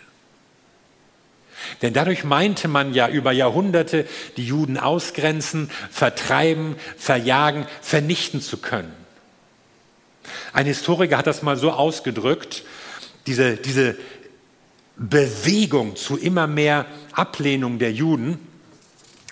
[1.83, 4.07] Denn dadurch meinte man ja über Jahrhunderte,
[4.37, 8.93] die Juden ausgrenzen, vertreiben, verjagen, vernichten zu können.
[10.53, 12.65] Ein Historiker hat das mal so ausgedrückt,
[13.27, 13.97] diese, diese
[14.97, 18.39] Bewegung zu immer mehr Ablehnung der Juden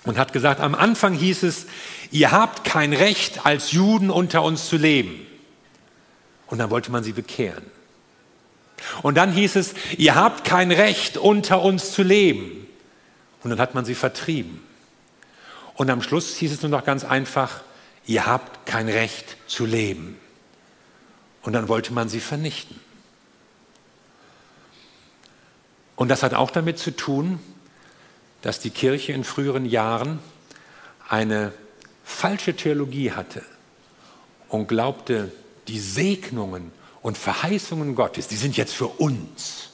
[0.03, 1.65] und hat gesagt, am Anfang hieß es,
[2.11, 5.25] ihr habt kein Recht, als Juden unter uns zu leben.
[6.47, 7.63] Und dann wollte man sie bekehren.
[9.01, 12.67] Und dann hieß es, ihr habt kein Recht, unter uns zu leben.
[13.43, 14.61] Und dann hat man sie vertrieben.
[15.75, 17.61] Und am Schluss hieß es nur noch ganz einfach,
[18.05, 20.19] ihr habt kein Recht zu leben.
[21.43, 22.79] Und dann wollte man sie vernichten.
[25.95, 27.39] Und das hat auch damit zu tun,
[28.41, 30.19] dass die Kirche in früheren Jahren
[31.07, 31.53] eine
[32.03, 33.43] falsche Theologie hatte
[34.49, 35.31] und glaubte,
[35.67, 39.69] die Segnungen und Verheißungen Gottes, die sind jetzt für uns.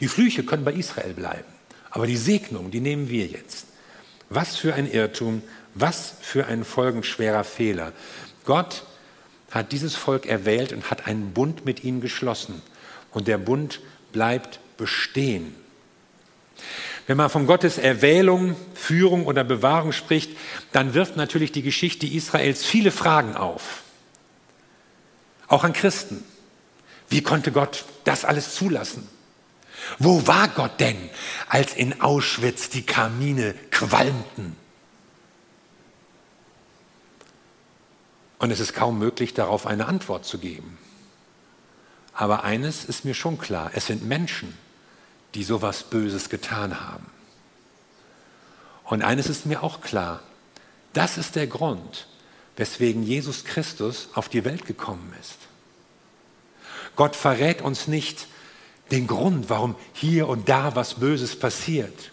[0.00, 1.52] Die Flüche können bei Israel bleiben,
[1.90, 3.66] aber die Segnungen, die nehmen wir jetzt.
[4.28, 5.42] Was für ein Irrtum,
[5.74, 7.92] was für ein folgenschwerer Fehler.
[8.44, 8.84] Gott
[9.50, 12.62] hat dieses Volk erwählt und hat einen Bund mit ihm geschlossen.
[13.10, 13.80] Und der Bund
[14.12, 15.54] bleibt bestehen.
[17.06, 20.30] Wenn man von Gottes Erwählung, Führung oder Bewahrung spricht,
[20.72, 23.82] dann wirft natürlich die Geschichte Israels viele Fragen auf.
[25.48, 26.22] Auch an Christen.
[27.08, 29.08] Wie konnte Gott das alles zulassen?
[29.98, 30.96] Wo war Gott denn,
[31.48, 34.54] als in Auschwitz die Kamine qualmten?
[38.40, 40.78] Und es ist kaum möglich, darauf eine Antwort zu geben.
[42.14, 44.56] Aber eines ist mir schon klar, es sind Menschen,
[45.34, 47.06] die sowas Böses getan haben.
[48.84, 50.20] Und eines ist mir auch klar,
[50.94, 52.08] das ist der Grund,
[52.56, 55.36] weswegen Jesus Christus auf die Welt gekommen ist.
[56.96, 58.26] Gott verrät uns nicht
[58.90, 62.10] den Grund, warum hier und da was Böses passiert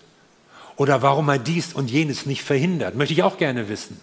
[0.76, 2.96] oder warum er dies und jenes nicht verhindert.
[2.96, 4.00] Möchte ich auch gerne wissen.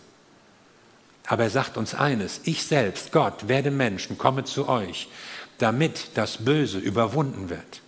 [1.26, 5.08] Aber er sagt uns eines, ich selbst, Gott, werde Menschen, komme zu euch,
[5.58, 7.80] damit das Böse überwunden wird,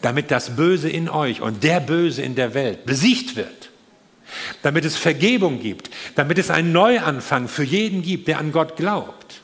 [0.00, 3.70] damit das Böse in euch und der Böse in der Welt besiegt wird,
[4.62, 9.42] damit es Vergebung gibt, damit es einen Neuanfang für jeden gibt, der an Gott glaubt.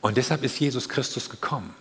[0.00, 1.74] Und deshalb ist Jesus Christus gekommen.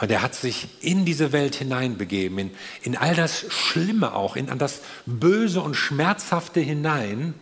[0.00, 2.50] Und er hat sich in diese Welt hineinbegeben, in,
[2.82, 7.34] in all das Schlimme auch, in an das Böse und Schmerzhafte hinein,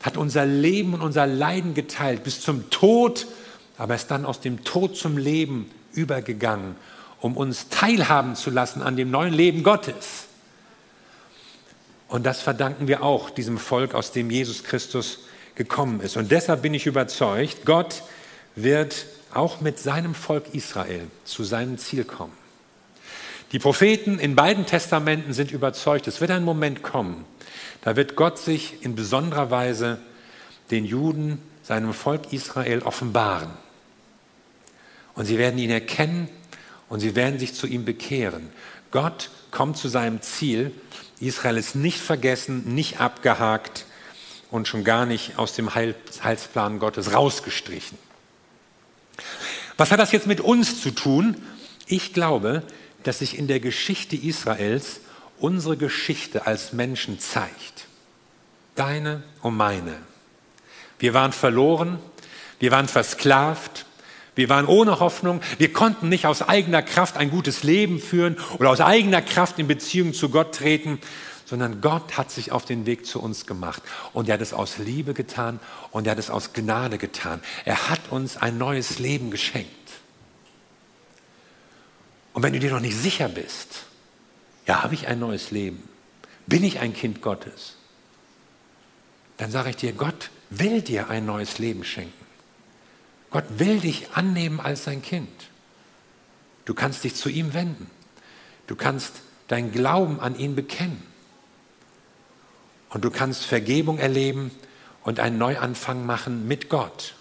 [0.00, 3.26] hat unser Leben und unser Leiden geteilt bis zum Tod,
[3.76, 6.76] aber ist dann aus dem Tod zum Leben übergegangen,
[7.20, 10.26] um uns teilhaben zu lassen an dem neuen Leben Gottes.
[12.06, 15.20] Und das verdanken wir auch diesem Volk, aus dem Jesus Christus
[15.56, 16.16] gekommen ist.
[16.16, 18.04] Und deshalb bin ich überzeugt, Gott
[18.54, 22.32] wird auch mit seinem Volk Israel zu seinem Ziel kommen.
[23.52, 27.24] Die Propheten in beiden Testamenten sind überzeugt, es wird ein Moment kommen,
[27.82, 29.98] da wird Gott sich in besonderer Weise
[30.70, 33.50] den Juden, seinem Volk Israel offenbaren.
[35.14, 36.28] Und sie werden ihn erkennen
[36.88, 38.50] und sie werden sich zu ihm bekehren.
[38.90, 40.72] Gott kommt zu seinem Ziel.
[41.20, 43.86] Israel ist nicht vergessen, nicht abgehakt
[44.50, 47.98] und schon gar nicht aus dem Heilsplan Gottes rausgestrichen.
[49.76, 51.36] Was hat das jetzt mit uns zu tun?
[51.86, 52.62] Ich glaube,
[53.02, 55.00] dass sich in der Geschichte Israels
[55.38, 57.86] unsere Geschichte als Menschen zeigt.
[58.76, 59.96] Deine und meine.
[60.98, 61.98] Wir waren verloren,
[62.60, 63.86] wir waren versklavt,
[64.36, 68.70] wir waren ohne Hoffnung, wir konnten nicht aus eigener Kraft ein gutes Leben führen oder
[68.70, 70.98] aus eigener Kraft in Beziehung zu Gott treten,
[71.46, 74.78] sondern Gott hat sich auf den Weg zu uns gemacht und er hat es aus
[74.78, 77.40] Liebe getan und er hat es aus Gnade getan.
[77.64, 79.70] Er hat uns ein neues Leben geschenkt.
[82.32, 83.84] Und wenn du dir noch nicht sicher bist,
[84.66, 85.88] ja, habe ich ein neues Leben?
[86.46, 87.76] Bin ich ein Kind Gottes?
[89.36, 92.12] Dann sage ich dir, Gott will dir ein neues Leben schenken.
[93.30, 95.28] Gott will dich annehmen als sein Kind.
[96.64, 97.90] Du kannst dich zu ihm wenden.
[98.66, 101.13] Du kannst dein Glauben an ihn bekennen.
[102.94, 104.52] Und du kannst Vergebung erleben
[105.02, 107.14] und einen Neuanfang machen mit Gott.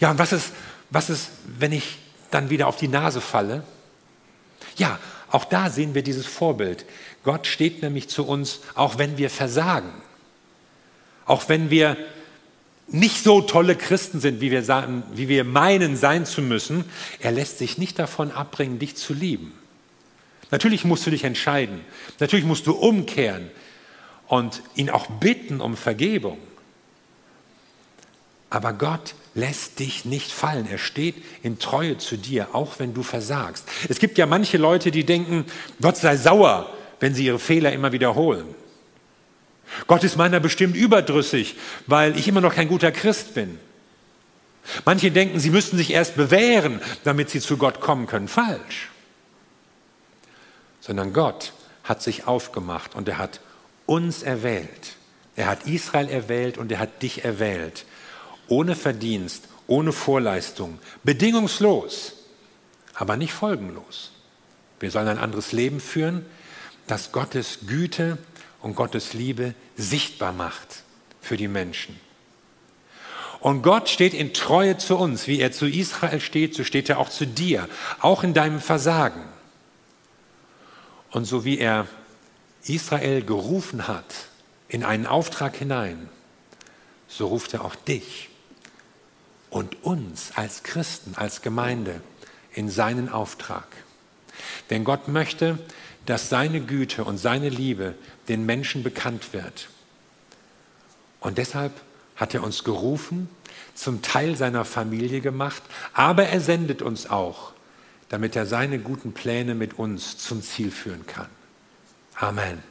[0.00, 0.52] Ja, und was ist,
[0.90, 1.98] was ist, wenn ich
[2.30, 3.62] dann wieder auf die Nase falle?
[4.76, 4.98] Ja,
[5.30, 6.86] auch da sehen wir dieses Vorbild.
[7.24, 9.92] Gott steht nämlich zu uns, auch wenn wir versagen.
[11.26, 11.98] Auch wenn wir
[12.86, 16.86] nicht so tolle Christen sind, wie wir, sagen, wie wir meinen sein zu müssen.
[17.20, 19.52] Er lässt sich nicht davon abbringen, dich zu lieben.
[20.50, 21.84] Natürlich musst du dich entscheiden.
[22.18, 23.50] Natürlich musst du umkehren
[24.26, 26.38] und ihn auch bitten um Vergebung.
[28.50, 30.66] Aber Gott lässt dich nicht fallen.
[30.70, 33.66] Er steht in Treue zu dir, auch wenn du versagst.
[33.88, 35.44] Es gibt ja manche Leute, die denken,
[35.80, 38.54] Gott sei sauer, wenn sie ihre Fehler immer wiederholen.
[39.86, 41.56] Gott ist meiner bestimmt überdrüssig,
[41.86, 43.58] weil ich immer noch kein guter Christ bin.
[44.84, 48.28] Manche denken, sie müssten sich erst bewähren, damit sie zu Gott kommen können.
[48.28, 48.88] Falsch.
[50.88, 51.52] Sondern Gott
[51.84, 53.40] hat sich aufgemacht und er hat
[53.86, 54.96] uns erwählt.
[55.36, 57.84] Er hat Israel erwählt und er hat dich erwählt.
[58.48, 62.14] Ohne Verdienst, ohne Vorleistung, bedingungslos,
[62.94, 64.10] aber nicht folgenlos.
[64.80, 66.26] Wir sollen ein anderes Leben führen,
[66.88, 68.18] das Gottes Güte
[68.60, 70.82] und Gottes Liebe sichtbar macht
[71.20, 72.00] für die Menschen.
[73.40, 75.26] Und Gott steht in Treue zu uns.
[75.28, 77.68] Wie er zu Israel steht, so steht er auch zu dir,
[78.00, 79.22] auch in deinem Versagen.
[81.10, 81.86] Und so wie er
[82.64, 84.28] Israel gerufen hat
[84.68, 86.08] in einen Auftrag hinein,
[87.08, 88.28] so ruft er auch dich
[89.50, 92.02] und uns als Christen, als Gemeinde
[92.52, 93.66] in seinen Auftrag.
[94.70, 95.58] Denn Gott möchte,
[96.06, 97.94] dass seine Güte und seine Liebe
[98.28, 99.68] den Menschen bekannt wird.
[101.20, 101.72] Und deshalb
[102.16, 103.28] hat er uns gerufen,
[103.74, 107.52] zum Teil seiner Familie gemacht, aber er sendet uns auch,
[108.08, 111.28] damit er seine guten Pläne mit uns zum Ziel führen kann.
[112.14, 112.62] Amen.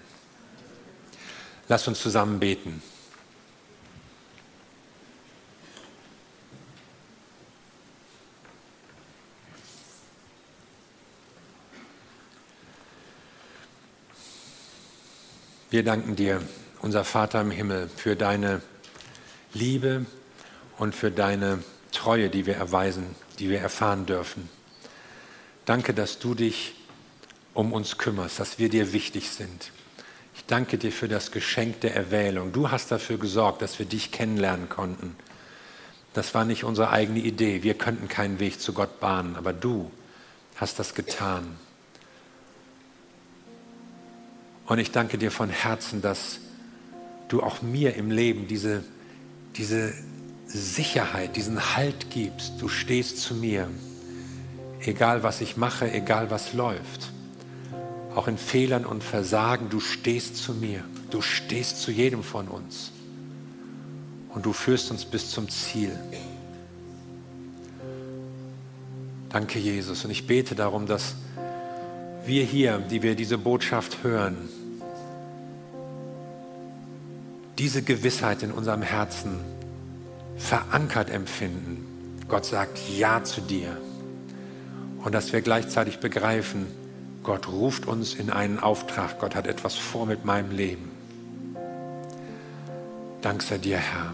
[1.68, 2.82] Lass uns zusammen beten.
[15.70, 16.42] Wir danken dir,
[16.82, 18.62] unser Vater im Himmel, für deine
[19.54, 20.06] Liebe
[20.78, 24.57] und für deine Treue, die wir erweisen, die wir erfahren dürfen.
[25.68, 26.76] Danke, dass du dich
[27.54, 29.74] um uns kümmerst, dass wir dir wichtig sind.
[30.34, 32.54] Ich danke dir für das Geschenk der Erwählung.
[32.54, 35.18] Du hast dafür gesorgt, dass wir dich kennenlernen konnten.
[36.14, 37.64] Das war nicht unsere eigene Idee.
[37.64, 39.92] Wir könnten keinen Weg zu Gott bahnen, aber du
[40.56, 41.58] hast das getan.
[44.68, 46.40] Und ich danke dir von Herzen, dass
[47.28, 48.86] du auch mir im Leben diese,
[49.58, 49.94] diese
[50.46, 52.54] Sicherheit, diesen Halt gibst.
[52.62, 53.70] Du stehst zu mir,
[54.82, 57.12] egal was ich mache, egal was läuft.
[58.16, 60.84] Auch in Fehlern und Versagen, du stehst zu mir.
[61.10, 62.92] Du stehst zu jedem von uns.
[64.34, 65.92] Und du führst uns bis zum Ziel.
[69.30, 70.04] Danke, Jesus.
[70.06, 71.16] Und ich bete darum, dass
[72.26, 74.50] wir hier, die wir diese Botschaft hören,
[77.58, 79.40] diese Gewissheit in unserem Herzen
[80.38, 81.86] verankert empfinden.
[82.28, 83.78] Gott sagt Ja zu dir.
[85.04, 86.68] Und dass wir gleichzeitig begreifen,
[87.24, 89.20] Gott ruft uns in einen Auftrag.
[89.20, 90.92] Gott hat etwas vor mit meinem Leben.
[93.22, 94.14] Dank sei dir, Herr.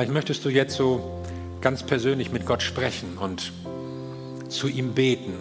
[0.00, 1.22] Vielleicht möchtest du jetzt so
[1.60, 3.52] ganz persönlich mit Gott sprechen und
[4.48, 5.34] zu ihm beten.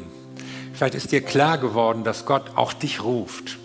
[0.74, 3.57] Vielleicht ist dir klar geworden, dass Gott auch dich ruft,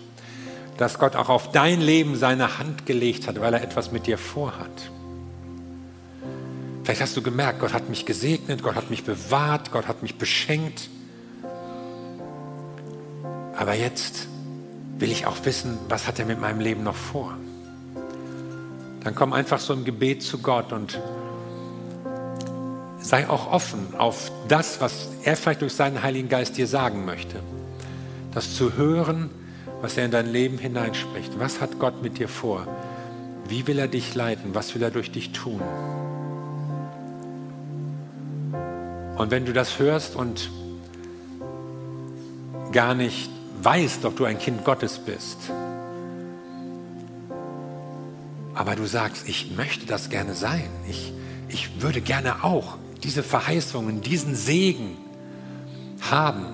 [0.77, 4.17] dass Gott auch auf dein Leben seine Hand gelegt hat, weil er etwas mit dir
[4.17, 4.91] vorhat.
[6.83, 10.17] Vielleicht hast du gemerkt, Gott hat mich gesegnet, Gott hat mich bewahrt, Gott hat mich
[10.17, 10.89] beschenkt.
[13.57, 14.27] Aber jetzt
[14.99, 17.35] will ich auch wissen, was hat er mit meinem Leben noch vor.
[19.03, 20.99] Dann komm einfach so im Gebet zu Gott und
[22.99, 27.39] sei auch offen auf das, was er vielleicht durch seinen Heiligen Geist dir sagen möchte.
[28.33, 29.29] Das zu hören,
[29.81, 31.39] was er in dein Leben hineinspricht.
[31.39, 32.67] Was hat Gott mit dir vor?
[33.47, 34.55] Wie will er dich leiten?
[34.55, 35.61] Was will er durch dich tun?
[39.17, 40.49] Und wenn du das hörst und
[42.71, 43.29] gar nicht
[43.61, 45.37] weißt, ob du ein Kind Gottes bist,
[48.53, 51.13] aber du sagst, ich möchte das gerne sein, ich,
[51.47, 54.97] ich würde gerne auch diese Verheißungen, diesen Segen
[56.01, 56.45] haben,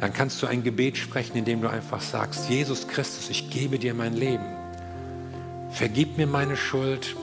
[0.00, 3.78] dann kannst du ein Gebet sprechen, in dem du einfach sagst, Jesus Christus, ich gebe
[3.78, 4.44] dir mein Leben.
[5.70, 7.16] Vergib mir meine Schuld.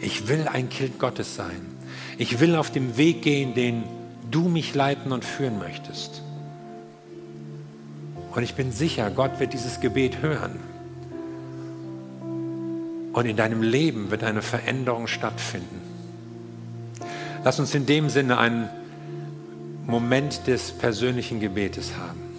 [0.00, 1.66] Ich will ein Kind Gottes sein.
[2.18, 3.84] Ich will auf dem Weg gehen, den
[4.30, 6.22] du mich leiten und führen möchtest.
[8.32, 10.60] Und ich bin sicher, Gott wird dieses Gebet hören.
[13.12, 15.80] Und in deinem Leben wird eine Veränderung stattfinden.
[17.42, 18.68] Lass uns in dem Sinne einen
[19.90, 22.29] Moment des persönlichen Gebetes haben.